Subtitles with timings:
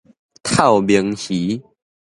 [0.41, 1.61] 透明魚